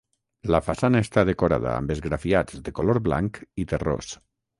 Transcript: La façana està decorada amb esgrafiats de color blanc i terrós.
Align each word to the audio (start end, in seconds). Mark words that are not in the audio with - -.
La 0.53 0.59
façana 0.67 1.01
està 1.05 1.23
decorada 1.29 1.73
amb 1.81 1.93
esgrafiats 1.95 2.57
de 2.69 2.73
color 2.81 3.01
blanc 3.09 3.39
i 3.65 3.67
terrós. 3.75 4.09